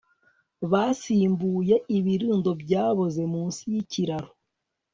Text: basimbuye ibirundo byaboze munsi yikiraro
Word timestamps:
basimbuye 0.71 1.75
ibirundo 1.97 2.49
byaboze 2.61 3.21
munsi 3.33 3.61
yikiraro 3.73 4.29